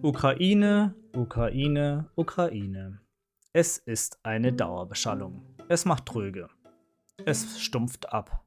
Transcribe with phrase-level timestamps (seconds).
[0.00, 3.00] Ukraine, Ukraine, Ukraine.
[3.52, 5.42] Es ist eine Dauerbeschallung.
[5.68, 6.48] Es macht tröge.
[7.24, 8.46] Es stumpft ab.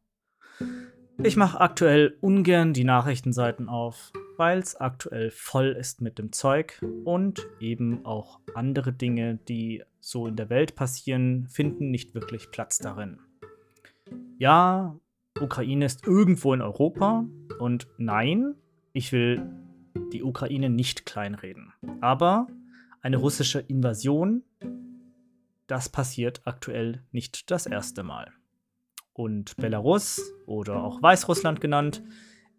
[1.21, 6.81] Ich mache aktuell ungern die Nachrichtenseiten auf, weil es aktuell voll ist mit dem Zeug
[7.03, 12.77] und eben auch andere Dinge, die so in der Welt passieren, finden nicht wirklich Platz
[12.79, 13.19] darin.
[14.37, 14.97] Ja,
[15.37, 17.25] Ukraine ist irgendwo in Europa
[17.59, 18.55] und nein,
[18.93, 19.45] ich will
[20.11, 21.73] die Ukraine nicht kleinreden.
[22.01, 22.47] Aber
[23.01, 24.43] eine russische Invasion,
[25.67, 28.31] das passiert aktuell nicht das erste Mal.
[29.13, 32.03] Und Belarus oder auch Weißrussland genannt,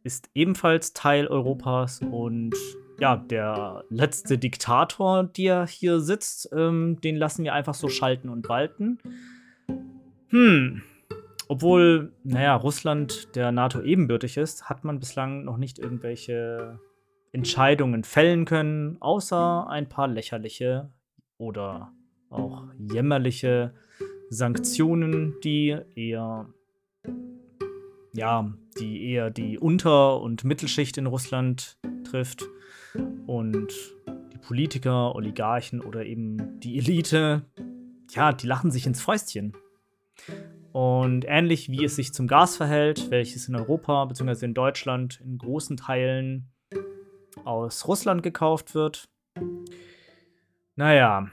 [0.04, 2.54] ist ebenfalls Teil Europas und
[2.98, 8.48] ja, der letzte Diktator, der hier sitzt, ähm, den lassen wir einfach so schalten und
[8.48, 8.98] walten.
[10.28, 10.82] Hm,
[11.48, 16.78] obwohl, naja, Russland der NATO ebenbürtig ist, hat man bislang noch nicht irgendwelche
[17.32, 20.90] Entscheidungen fällen können, außer ein paar lächerliche
[21.38, 21.92] oder
[22.30, 23.74] auch jämmerliche
[24.28, 26.46] Sanktionen, die eher
[28.14, 32.44] ja, die eher die Unter- und Mittelschicht in Russland trifft
[33.26, 33.72] und
[34.32, 37.42] die Politiker, Oligarchen oder eben die Elite,
[38.10, 39.54] ja, die lachen sich ins Fäustchen.
[40.72, 44.46] Und ähnlich wie es sich zum Gas verhält, welches in Europa bzw.
[44.46, 46.51] in Deutschland in großen Teilen
[47.44, 49.08] aus Russland gekauft wird.
[50.76, 51.28] Naja,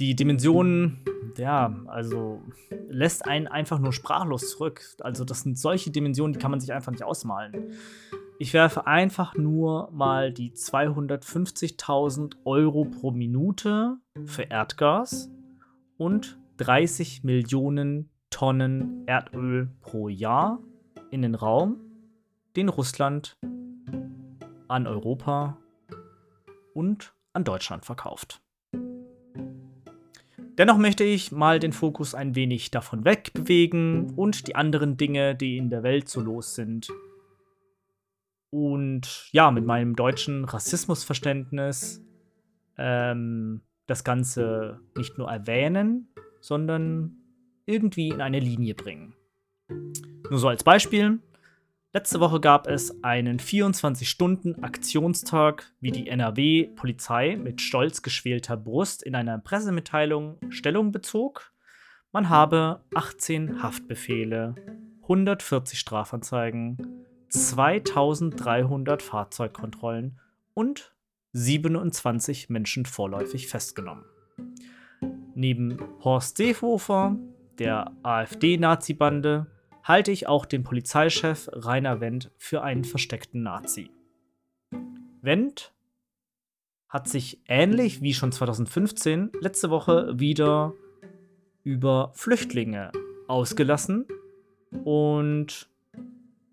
[0.00, 1.04] die Dimensionen,
[1.36, 2.42] ja, also
[2.88, 4.82] lässt einen einfach nur sprachlos zurück.
[5.00, 7.72] Also das sind solche Dimensionen, die kann man sich einfach nicht ausmalen.
[8.38, 15.30] Ich werfe einfach nur mal die 250.000 Euro pro Minute für Erdgas
[15.96, 20.60] und 30 Millionen Tonnen Erdöl pro Jahr
[21.10, 21.80] in den Raum,
[22.54, 23.36] den Russland
[24.68, 25.58] an Europa
[26.74, 28.40] und an Deutschland verkauft.
[30.58, 35.56] Dennoch möchte ich mal den Fokus ein wenig davon wegbewegen und die anderen Dinge, die
[35.56, 36.88] in der Welt so los sind.
[38.50, 42.04] Und ja, mit meinem deutschen Rassismusverständnis
[42.76, 46.08] ähm, das Ganze nicht nur erwähnen,
[46.40, 47.18] sondern
[47.66, 49.14] irgendwie in eine Linie bringen.
[50.30, 51.20] Nur so als Beispiel.
[51.94, 59.38] Letzte Woche gab es einen 24-Stunden-Aktionstag, wie die NRW-Polizei mit stolz geschwelter Brust in einer
[59.38, 61.50] Pressemitteilung Stellung bezog.
[62.12, 64.54] Man habe 18 Haftbefehle,
[65.00, 70.20] 140 Strafanzeigen, 2300 Fahrzeugkontrollen
[70.52, 70.94] und
[71.32, 74.04] 27 Menschen vorläufig festgenommen.
[75.34, 77.16] Neben Horst Seehofer,
[77.58, 79.46] der AfD-Nazi-Bande,
[79.88, 83.90] halte ich auch den Polizeichef Rainer Wendt für einen versteckten Nazi.
[85.22, 85.72] Wendt
[86.90, 90.74] hat sich ähnlich wie schon 2015 letzte Woche wieder
[91.64, 92.92] über Flüchtlinge
[93.28, 94.06] ausgelassen
[94.84, 95.70] und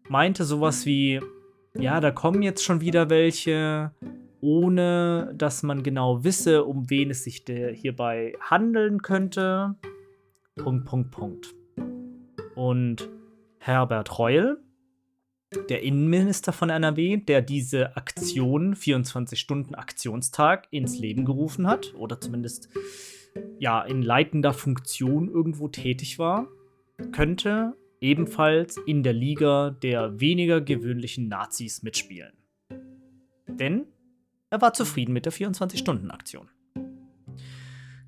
[0.07, 1.19] meinte sowas wie,
[1.77, 3.91] ja, da kommen jetzt schon wieder welche,
[4.39, 9.75] ohne dass man genau wisse, um wen es sich hierbei handeln könnte.
[10.55, 11.55] Punkt, Punkt, Punkt.
[12.55, 13.09] Und
[13.65, 14.63] Herbert Reul,
[15.69, 22.69] der Innenminister von NRW, der diese Aktion, 24-Stunden-Aktionstag, ins Leben gerufen hat oder zumindest
[23.57, 26.47] ja in leitender Funktion irgendwo tätig war,
[27.11, 32.33] könnte ebenfalls in der Liga der weniger gewöhnlichen Nazis mitspielen.
[33.47, 33.87] Denn
[34.51, 36.49] er war zufrieden mit der 24-Stunden-Aktion.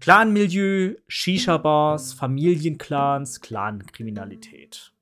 [0.01, 4.93] Clanmilieu, Shisha-Bars, Familienclans, Clankriminalität.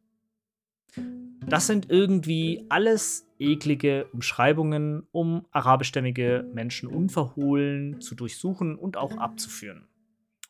[1.48, 9.88] Das sind irgendwie alles eklige Umschreibungen, um arabischstämmige Menschen unverhohlen zu durchsuchen und auch abzuführen.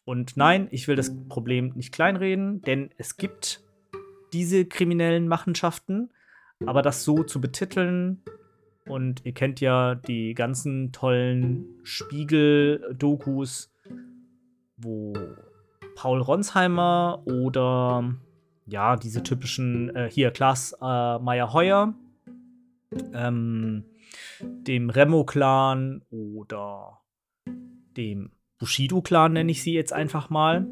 [0.06, 3.64] Und nein, ich will das Problem nicht kleinreden, denn es gibt
[4.34, 6.12] diese kriminellen Machenschaften,
[6.66, 8.24] aber das so zu betiteln,
[8.88, 13.74] und ihr kennt ja die ganzen tollen Spiegel-Dokus,
[14.78, 15.14] wo
[15.96, 18.14] Paul Ronsheimer oder
[18.66, 21.94] ja, diese typischen, äh, hier, Klaas äh, Meyer-Heuer,
[23.14, 23.84] ähm,
[24.42, 27.02] dem Remo-Clan oder
[27.98, 30.68] dem Bushido-Clan, nenne ich sie jetzt einfach mal,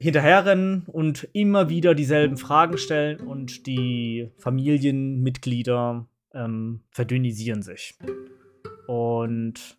[0.00, 7.98] hinterherrennen und immer wieder dieselben Fragen stellen und die Familienmitglieder ähm, verdünnisieren sich.
[8.86, 9.76] Und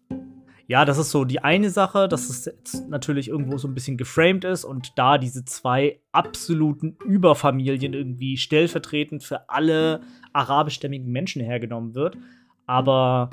[0.70, 3.98] ja, das ist so die eine Sache, dass es jetzt natürlich irgendwo so ein bisschen
[3.98, 10.02] geframed ist und da diese zwei absoluten Überfamilien irgendwie stellvertretend für alle
[10.32, 12.18] arabischstämmigen Menschen hergenommen wird.
[12.68, 13.32] Aber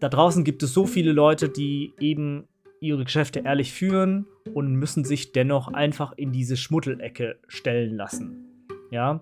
[0.00, 2.48] da draußen gibt es so viele Leute, die eben
[2.80, 4.24] ihre Geschäfte ehrlich führen
[4.54, 8.46] und müssen sich dennoch einfach in diese Schmuddelecke stellen lassen.
[8.90, 9.20] Ja,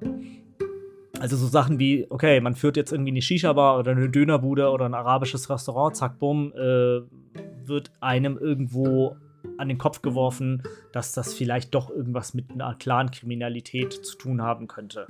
[1.24, 4.84] also so Sachen wie, okay, man führt jetzt irgendwie eine Shisha-Bar oder eine Dönerbude oder
[4.84, 7.00] ein arabisches Restaurant, zack, bumm, äh,
[7.66, 9.16] wird einem irgendwo
[9.56, 10.62] an den Kopf geworfen,
[10.92, 15.06] dass das vielleicht doch irgendwas mit einer Clan-Kriminalität zu tun haben könnte.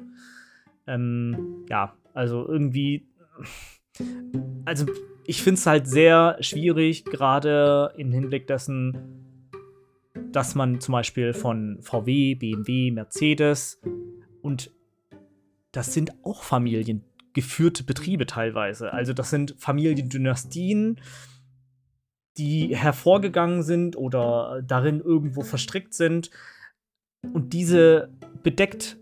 [0.87, 3.06] Ähm, ja, also irgendwie.
[4.64, 4.87] Also,
[5.25, 8.99] ich finde es halt sehr schwierig, gerade im Hinblick dessen,
[10.32, 13.81] dass man zum Beispiel von VW, BMW, Mercedes
[14.43, 14.72] und
[15.74, 18.92] das sind auch familiengeführte Betriebe teilweise.
[18.92, 21.00] Also das sind Familiendynastien,
[22.38, 26.30] die hervorgegangen sind oder darin irgendwo verstrickt sind.
[27.32, 28.12] Und diese
[28.42, 28.98] bedeckt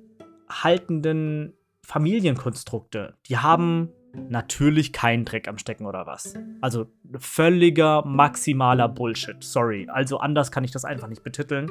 [0.49, 1.53] haltenden
[1.85, 6.35] Familienkonstrukte, die haben natürlich keinen Dreck am Stecken oder was.
[6.63, 6.87] Also
[7.19, 9.43] völliger maximaler Bullshit.
[9.45, 9.89] Sorry.
[9.91, 11.71] Also anders kann ich das einfach nicht betiteln.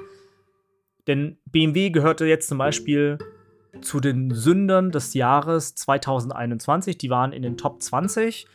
[1.07, 3.18] Denn BMW gehörte jetzt zum Beispiel
[3.80, 6.98] zu den Sündern des Jahres 2021.
[6.98, 8.46] Die waren in den Top 20,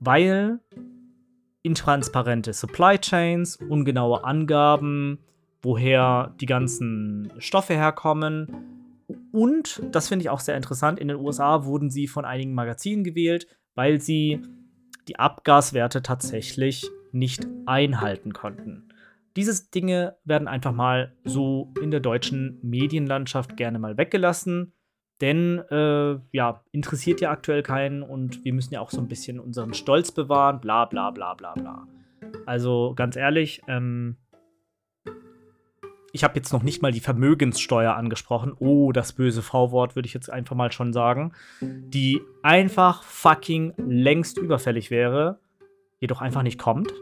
[0.00, 0.60] weil
[1.62, 5.18] intransparente Supply Chains, ungenaue Angaben,
[5.62, 8.48] woher die ganzen Stoffe herkommen.
[9.32, 13.02] Und, das finde ich auch sehr interessant, in den USA wurden sie von einigen Magazinen
[13.02, 14.42] gewählt, weil sie
[15.08, 18.83] die Abgaswerte tatsächlich nicht einhalten konnten.
[19.36, 24.72] Diese Dinge werden einfach mal so in der deutschen Medienlandschaft gerne mal weggelassen.
[25.20, 29.40] Denn, äh, ja, interessiert ja aktuell keinen und wir müssen ja auch so ein bisschen
[29.40, 31.86] unseren Stolz bewahren, bla bla bla bla bla.
[32.46, 34.16] Also ganz ehrlich, ähm,
[36.12, 38.54] ich habe jetzt noch nicht mal die Vermögenssteuer angesprochen.
[38.58, 41.32] Oh, das böse V-Wort würde ich jetzt einfach mal schon sagen.
[41.60, 45.40] Die einfach fucking längst überfällig wäre,
[46.00, 46.92] jedoch einfach nicht kommt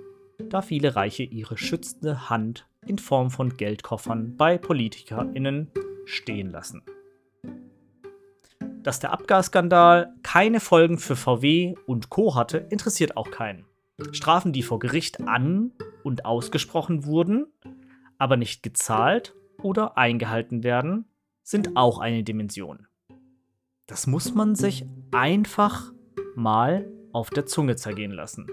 [0.48, 5.70] da viele Reiche ihre schützende Hand in Form von Geldkoffern bei PolitikerInnen
[6.04, 6.82] stehen lassen.
[8.82, 12.34] Dass der Abgasskandal keine Folgen für VW und Co.
[12.34, 13.64] hatte, interessiert auch keinen.
[14.10, 15.72] Strafen, die vor Gericht an
[16.02, 17.46] und ausgesprochen wurden,
[18.18, 21.04] aber nicht gezahlt oder eingehalten werden,
[21.44, 22.86] sind auch eine Dimension.
[23.86, 25.92] Das muss man sich einfach
[26.34, 28.48] mal auf der Zunge zergehen lassen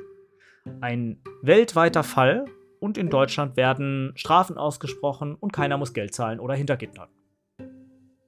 [0.82, 2.46] ein weltweiter Fall
[2.80, 7.10] und in Deutschland werden Strafen ausgesprochen und keiner muss Geld zahlen oder hinter Gittern.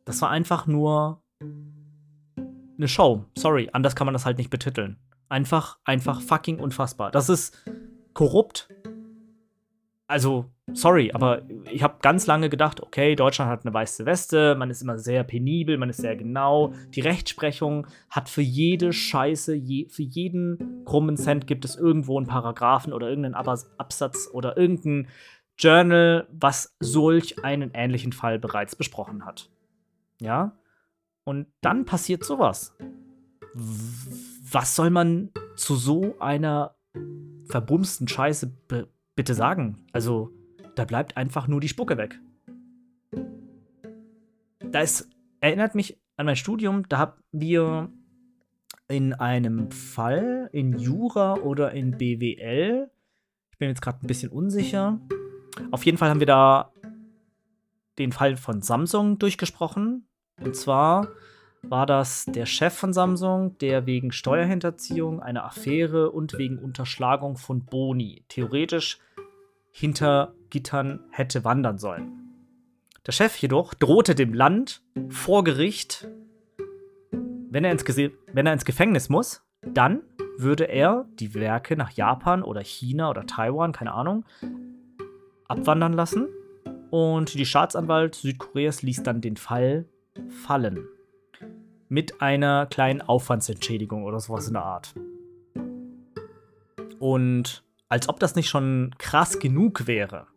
[0.05, 1.21] Das war einfach nur
[2.77, 3.25] eine Show.
[3.37, 4.97] Sorry, anders kann man das halt nicht betiteln.
[5.29, 7.11] Einfach, einfach fucking unfassbar.
[7.11, 7.63] Das ist
[8.13, 8.67] korrupt.
[10.11, 14.69] Also, sorry, aber ich habe ganz lange gedacht, okay, Deutschland hat eine weiße Weste, man
[14.69, 16.73] ist immer sehr penibel, man ist sehr genau.
[16.89, 22.27] Die Rechtsprechung hat für jede Scheiße, je, für jeden krummen Cent gibt es irgendwo einen
[22.27, 25.07] Paragraphen oder irgendeinen Absatz oder irgendein
[25.57, 29.49] Journal, was solch einen ähnlichen Fall bereits besprochen hat.
[30.19, 30.57] Ja?
[31.23, 32.75] Und dann passiert sowas.
[33.53, 36.75] Was soll man zu so einer
[37.45, 38.51] verbumsten Scheiße
[39.15, 39.85] bitte sagen?
[39.91, 40.31] Also,
[40.75, 42.19] da bleibt einfach nur die Spucke weg.
[44.71, 47.91] Das erinnert mich an mein Studium, da haben wir
[48.87, 52.89] in einem Fall in Jura oder in BWL,
[53.51, 54.99] ich bin jetzt gerade ein bisschen unsicher,
[55.71, 56.71] auf jeden Fall haben wir da
[57.97, 60.07] den Fall von Samsung durchgesprochen.
[60.41, 61.09] Und zwar
[61.63, 67.65] war das der Chef von Samsung, der wegen Steuerhinterziehung, einer Affäre und wegen Unterschlagung von
[67.65, 68.99] Boni theoretisch
[69.71, 72.17] hinter Gittern hätte wandern sollen.
[73.05, 76.07] Der Chef jedoch drohte dem Land vor Gericht,
[77.49, 80.01] wenn er ins, Gese wenn er ins Gefängnis muss, dann
[80.37, 84.25] würde er die Werke nach Japan oder China oder Taiwan, keine Ahnung,
[85.47, 86.27] abwandern lassen.
[86.89, 89.85] Und die Staatsanwalt Südkoreas ließ dann den Fall
[90.29, 90.87] fallen.
[91.91, 94.93] Mit einer kleinen Aufwandsentschädigung oder sowas in der Art.
[96.99, 100.27] Und als ob das nicht schon krass genug wäre,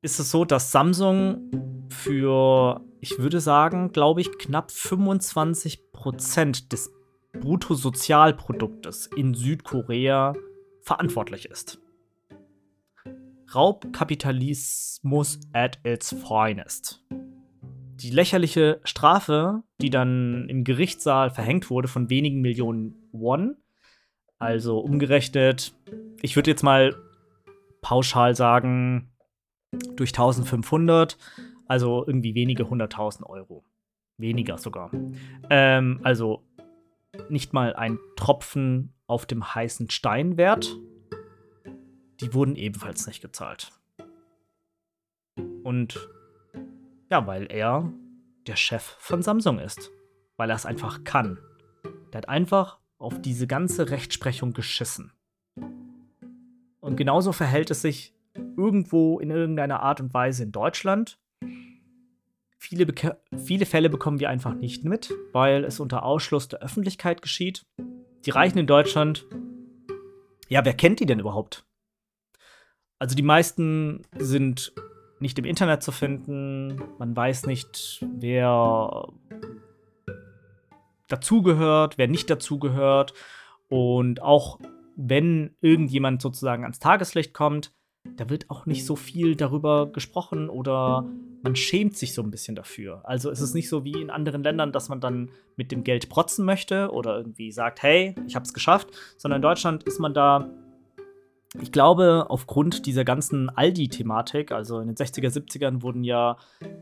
[0.00, 6.90] ist es so, dass Samsung für, ich würde sagen, glaube ich, knapp 25 Prozent des
[7.34, 10.32] Bruttosozialproduktes in Südkorea
[10.80, 11.82] verantwortlich ist.
[13.54, 17.04] Raubkapitalismus at its finest.
[18.00, 23.56] Die lächerliche Strafe, die dann im Gerichtssaal verhängt wurde von wenigen Millionen Won,
[24.38, 25.74] also umgerechnet,
[26.22, 26.94] ich würde jetzt mal
[27.80, 29.10] pauschal sagen,
[29.96, 31.18] durch 1500,
[31.66, 33.64] also irgendwie wenige hunderttausend Euro.
[34.16, 34.92] Weniger sogar.
[35.50, 36.44] Ähm, also
[37.28, 40.76] nicht mal ein Tropfen auf dem heißen Stein wert.
[42.20, 43.72] Die wurden ebenfalls nicht gezahlt.
[45.64, 46.08] Und
[47.10, 47.92] ja, weil er
[48.46, 49.90] der Chef von Samsung ist.
[50.36, 51.38] Weil er es einfach kann.
[52.12, 55.12] Der hat einfach auf diese ganze Rechtsprechung geschissen.
[56.80, 58.14] Und genauso verhält es sich
[58.56, 61.18] irgendwo in irgendeiner Art und Weise in Deutschland.
[62.56, 62.86] Viele,
[63.36, 67.66] viele Fälle bekommen wir einfach nicht mit, weil es unter Ausschluss der Öffentlichkeit geschieht.
[68.26, 69.26] Die Reichen in Deutschland,
[70.48, 71.64] ja, wer kennt die denn überhaupt?
[72.98, 74.72] Also die meisten sind
[75.20, 76.82] nicht im Internet zu finden.
[76.98, 79.08] Man weiß nicht, wer
[81.08, 83.14] dazugehört, wer nicht dazugehört.
[83.68, 84.58] Und auch
[84.96, 87.72] wenn irgendjemand sozusagen ans Tageslicht kommt,
[88.16, 91.06] da wird auch nicht so viel darüber gesprochen oder
[91.42, 93.02] man schämt sich so ein bisschen dafür.
[93.04, 96.08] Also es ist nicht so wie in anderen Ländern, dass man dann mit dem Geld
[96.08, 100.14] protzen möchte oder irgendwie sagt, hey, ich habe es geschafft, sondern in Deutschland ist man
[100.14, 100.50] da
[101.60, 106.36] ich glaube, aufgrund dieser ganzen Aldi-Thematik, also in den 60er, 70ern wurden ja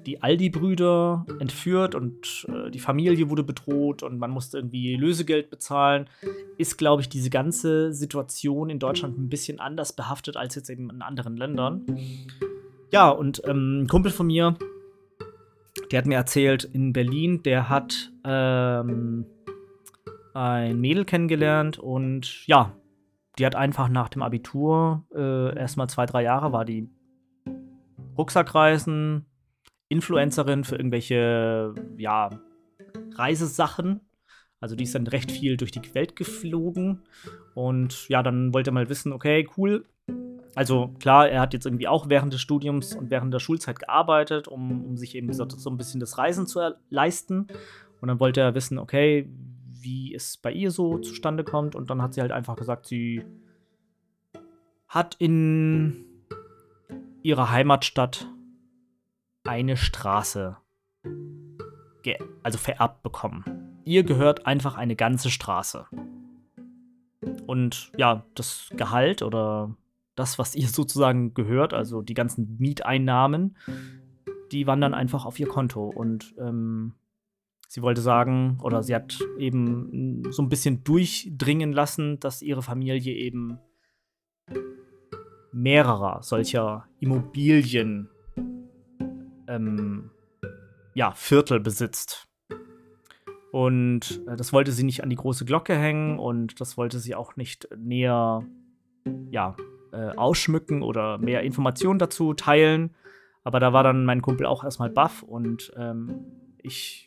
[0.06, 6.10] die Aldi-Brüder entführt und äh, die Familie wurde bedroht und man musste irgendwie Lösegeld bezahlen,
[6.58, 10.90] ist, glaube ich, diese ganze Situation in Deutschland ein bisschen anders behaftet als jetzt eben
[10.90, 11.86] in anderen Ländern.
[12.90, 14.56] Ja, und ähm, ein Kumpel von mir,
[15.92, 19.26] der hat mir erzählt, in Berlin, der hat ähm,
[20.34, 22.72] ein Mädel kennengelernt und ja,
[23.38, 26.88] die hat einfach nach dem Abitur äh, erstmal zwei, drei Jahre war die
[28.16, 29.26] Rucksackreisen,
[29.88, 32.30] Influencerin für irgendwelche, ja,
[33.14, 34.00] Reisesachen.
[34.60, 37.02] Also die ist dann recht viel durch die Welt geflogen.
[37.54, 39.84] Und ja, dann wollte er mal wissen, okay, cool.
[40.54, 44.48] Also klar, er hat jetzt irgendwie auch während des Studiums und während der Schulzeit gearbeitet,
[44.48, 47.46] um, um sich eben so, so ein bisschen das Reisen zu leisten.
[48.00, 49.28] Und dann wollte er wissen, okay,
[49.86, 51.74] wie es bei ihr so zustande kommt.
[51.74, 53.24] Und dann hat sie halt einfach gesagt, sie
[54.88, 56.04] hat in
[57.22, 58.28] ihrer Heimatstadt
[59.44, 60.56] eine Straße
[62.42, 63.44] also vererbt bekommen.
[63.84, 65.86] Ihr gehört einfach eine ganze Straße.
[67.46, 69.74] Und ja, das Gehalt oder
[70.14, 73.56] das, was ihr sozusagen gehört, also die ganzen Mieteinnahmen,
[74.52, 75.88] die wandern einfach auf ihr Konto.
[75.88, 76.94] Und ähm,
[77.76, 83.12] Sie wollte sagen, oder sie hat eben so ein bisschen durchdringen lassen, dass ihre Familie
[83.12, 83.58] eben
[85.52, 88.08] mehrerer solcher Immobilien,
[89.46, 90.08] ähm,
[90.94, 92.26] ja, Viertel besitzt.
[93.52, 97.14] Und äh, das wollte sie nicht an die große Glocke hängen und das wollte sie
[97.14, 98.42] auch nicht näher,
[99.30, 99.54] ja,
[99.92, 102.94] äh, ausschmücken oder mehr Informationen dazu teilen.
[103.44, 106.24] Aber da war dann mein Kumpel auch erstmal baff und ähm,
[106.62, 107.06] ich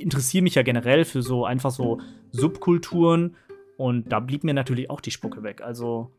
[0.00, 3.36] interessiere mich ja generell für so einfach so Subkulturen
[3.76, 5.60] und da blieb mir natürlich auch die Spucke weg.
[5.60, 6.10] Also,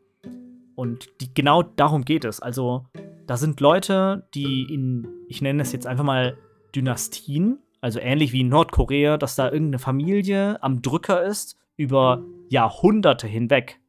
[0.74, 2.40] und die, genau darum geht es.
[2.40, 2.84] Also,
[3.26, 6.36] da sind Leute, die in, ich nenne es jetzt einfach mal
[6.74, 13.26] Dynastien, also ähnlich wie in Nordkorea, dass da irgendeine Familie am Drücker ist über Jahrhunderte
[13.26, 13.80] hinweg.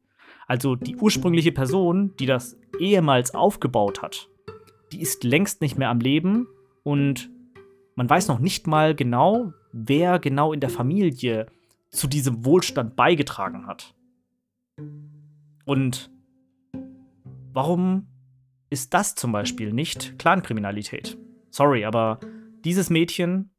[0.46, 4.28] Also die ursprüngliche Person, die das ehemals aufgebaut hat,
[4.92, 6.46] die ist längst nicht mehr am Leben
[6.84, 7.30] und
[7.96, 11.46] man weiß noch nicht mal genau, wer genau in der Familie
[11.90, 13.94] zu diesem Wohlstand beigetragen hat.
[15.64, 16.10] Und
[17.52, 18.06] warum
[18.70, 21.18] ist das zum Beispiel nicht Clankriminalität?
[21.50, 22.20] Sorry, aber
[22.64, 23.50] dieses Mädchen,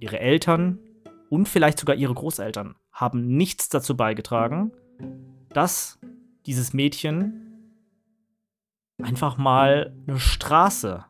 [0.00, 0.78] ihre Eltern
[1.28, 4.72] und vielleicht sogar ihre Großeltern haben nichts dazu beigetragen,
[5.50, 5.98] dass
[6.46, 7.44] dieses Mädchen
[9.02, 11.04] einfach mal eine Straße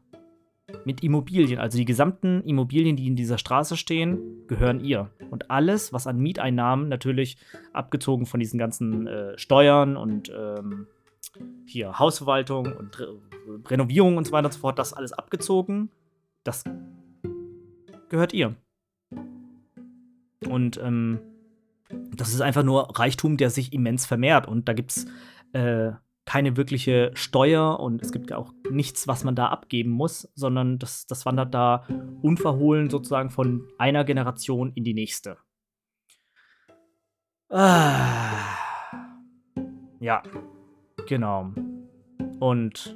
[0.84, 1.58] mit Immobilien.
[1.58, 5.10] Also die gesamten Immobilien, die in dieser Straße stehen, gehören ihr.
[5.30, 7.38] Und alles, was an Mieteinnahmen natürlich
[7.72, 10.86] abgezogen von diesen ganzen äh, Steuern und ähm,
[11.66, 13.18] hier Hausverwaltung und Re
[13.66, 15.90] Renovierung und so weiter und so fort, das alles abgezogen,
[16.44, 16.64] das
[18.10, 18.56] gehört ihr.
[20.46, 21.20] Und ähm,
[22.14, 24.46] das ist einfach nur Reichtum, der sich immens vermehrt.
[24.46, 25.06] Und da gibt es
[25.52, 25.92] äh,
[26.28, 30.78] keine wirkliche Steuer und es gibt ja auch nichts, was man da abgeben muss, sondern
[30.78, 31.86] das, das wandert da
[32.20, 35.38] unverhohlen sozusagen von einer Generation in die nächste.
[37.48, 38.58] Ah.
[40.00, 40.22] Ja,
[41.06, 41.54] genau.
[42.40, 42.94] Und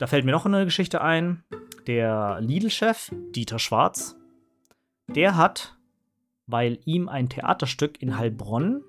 [0.00, 1.44] da fällt mir noch eine Geschichte ein.
[1.86, 4.16] Der Lidl-Chef, Dieter Schwarz,
[5.06, 5.76] der hat,
[6.48, 8.82] weil ihm ein Theaterstück in Heilbronn,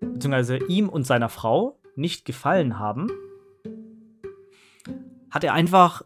[0.00, 3.08] beziehungsweise ihm und seiner Frau nicht gefallen haben,
[5.30, 6.02] hat er einfach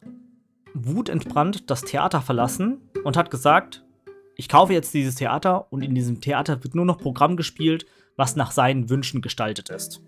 [0.75, 3.84] wutentbrannt das Theater verlassen und hat gesagt,
[4.37, 8.37] ich kaufe jetzt dieses Theater und in diesem Theater wird nur noch Programm gespielt, was
[8.37, 10.02] nach seinen Wünschen gestaltet ist.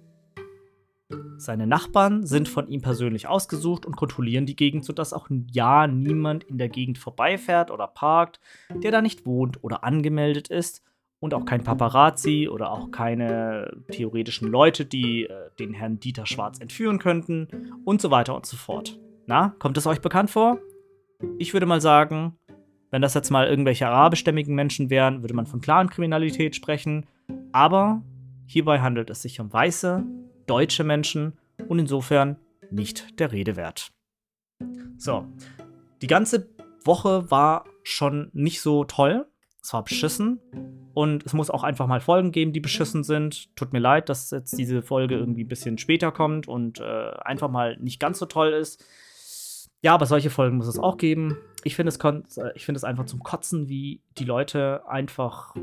[1.36, 6.44] Seine Nachbarn sind von ihm persönlich ausgesucht und kontrollieren die Gegend, sodass auch ja niemand
[6.44, 10.82] in der Gegend vorbeifährt oder parkt, der da nicht wohnt oder angemeldet ist
[11.24, 16.60] und auch kein Paparazzi oder auch keine theoretischen Leute, die äh, den Herrn Dieter Schwarz
[16.60, 17.48] entführen könnten
[17.86, 19.00] und so weiter und so fort.
[19.24, 20.58] Na, kommt es euch bekannt vor?
[21.38, 22.36] Ich würde mal sagen,
[22.90, 27.06] wenn das jetzt mal irgendwelche arabischstämmigen Menschen wären, würde man von Clankriminalität sprechen.
[27.52, 28.02] Aber
[28.44, 30.04] hierbei handelt es sich um weiße,
[30.46, 31.38] deutsche Menschen
[31.68, 32.36] und insofern
[32.70, 33.92] nicht der Rede wert.
[34.98, 35.24] So,
[36.02, 36.50] die ganze
[36.84, 39.26] Woche war schon nicht so toll.
[39.62, 40.38] Es war beschissen.
[40.94, 43.54] Und es muss auch einfach mal Folgen geben, die beschissen sind.
[43.56, 47.50] Tut mir leid, dass jetzt diese Folge irgendwie ein bisschen später kommt und äh, einfach
[47.50, 48.84] mal nicht ganz so toll ist.
[49.82, 51.36] Ja, aber solche Folgen muss es auch geben.
[51.64, 55.54] Ich finde es, find es einfach zum Kotzen, wie die Leute einfach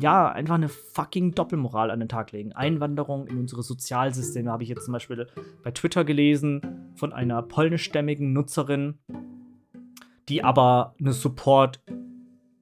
[0.00, 2.52] ja, einfach eine fucking Doppelmoral an den Tag legen.
[2.52, 5.26] Einwanderung in unsere Sozialsysteme habe ich jetzt zum Beispiel
[5.62, 8.98] bei Twitter gelesen von einer polnischstämmigen Nutzerin,
[10.28, 11.80] die aber eine Support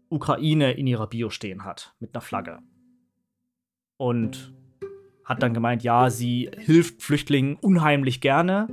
[0.09, 2.59] Ukraine in ihrer Bio stehen hat, mit einer Flagge.
[3.97, 4.55] Und
[5.25, 8.69] hat dann gemeint, ja, sie hilft Flüchtlingen unheimlich gerne,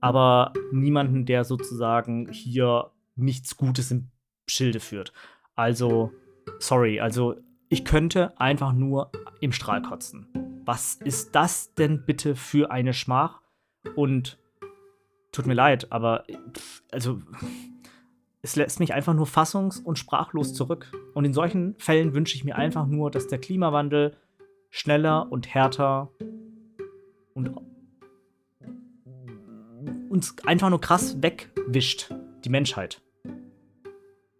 [0.00, 4.10] aber niemanden, der sozusagen hier nichts Gutes im
[4.46, 5.12] Schilde führt.
[5.56, 6.12] Also,
[6.60, 7.34] sorry, also
[7.68, 10.28] ich könnte einfach nur im Strahl kotzen.
[10.64, 13.40] Was ist das denn bitte für eine Schmach?
[13.94, 14.38] Und
[15.32, 16.24] tut mir leid, aber
[16.92, 17.20] also
[18.42, 20.92] es lässt mich einfach nur fassungs- und sprachlos zurück.
[21.14, 24.16] Und in solchen Fällen wünsche ich mir einfach nur, dass der Klimawandel
[24.70, 26.10] schneller und härter
[27.34, 27.50] und
[30.08, 33.02] uns einfach nur krass wegwischt, die Menschheit.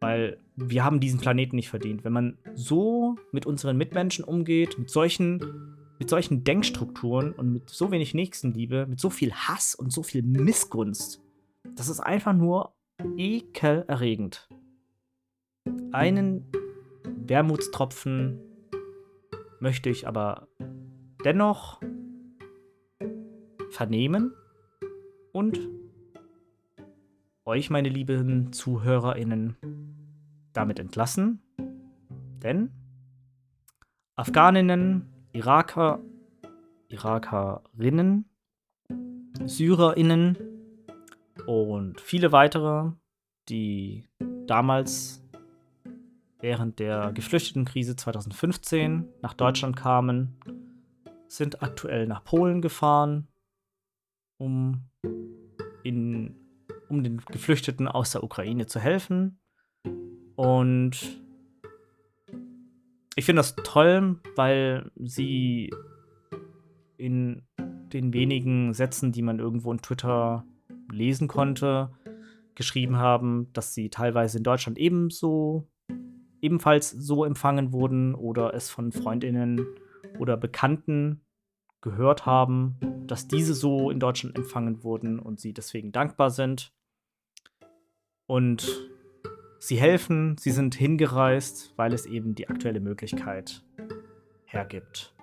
[0.01, 2.05] Weil wir haben diesen Planeten nicht verdient.
[2.05, 7.91] Wenn man so mit unseren Mitmenschen umgeht, mit solchen, mit solchen Denkstrukturen und mit so
[7.91, 11.23] wenig Nächstenliebe, mit so viel Hass und so viel Missgunst,
[11.75, 12.76] das ist einfach nur
[13.17, 14.49] ekelerregend.
[15.93, 16.47] Einen
[17.05, 18.41] Wermutstropfen
[19.61, 20.49] möchte ich aber
[21.25, 21.81] dennoch
[23.71, 24.33] vernehmen
[25.33, 25.59] und
[27.45, 29.57] euch, meine lieben ZuhörerInnen,
[30.53, 31.41] damit entlassen.
[32.43, 32.71] Denn
[34.17, 36.01] Afghaninnen, Iraker,
[36.89, 38.25] Irakerinnen,
[39.45, 40.56] SyrerInnen
[41.45, 42.93] und viele weitere,
[43.49, 44.09] die
[44.47, 45.23] damals
[46.41, 50.39] während der Geflüchtetenkrise 2015 nach Deutschland kamen,
[51.29, 53.27] sind aktuell nach Polen gefahren,
[54.39, 54.85] um,
[55.83, 56.37] in,
[56.89, 59.39] um den Geflüchteten aus der Ukraine zu helfen.
[60.37, 61.21] Und
[63.17, 65.71] ich finde das toll, weil sie
[66.99, 67.43] in
[67.93, 70.45] den wenigen Sätzen, die man irgendwo in Twitter
[70.91, 71.91] lesen konnte,
[72.55, 75.69] geschrieben haben, dass sie teilweise in Deutschland ebenso
[76.41, 79.67] ebenfalls so empfangen wurden oder es von Freundinnen
[80.19, 81.21] oder Bekannten
[81.81, 86.73] gehört haben, dass diese so in Deutschland empfangen wurden und sie deswegen dankbar sind.
[88.27, 88.67] Und
[89.59, 93.65] Sie helfen, sie sind hingereist, weil es eben die aktuelle Möglichkeit
[94.45, 95.16] hergibt.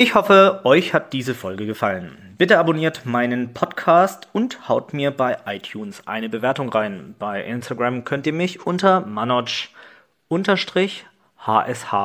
[0.00, 2.36] Ich hoffe, euch hat diese Folge gefallen.
[2.38, 7.16] Bitte abonniert meinen Podcast und haut mir bei iTunes eine Bewertung rein.
[7.18, 9.70] Bei Instagram könnt ihr mich unter manoj-hsh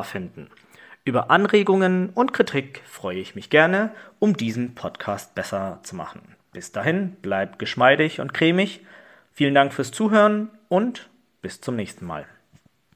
[0.02, 0.50] finden.
[1.04, 6.34] Über Anregungen und Kritik freue ich mich gerne, um diesen Podcast besser zu machen.
[6.52, 8.80] Bis dahin, bleibt geschmeidig und cremig.
[9.32, 11.08] Vielen Dank fürs Zuhören und
[11.42, 12.26] bis zum nächsten Mal.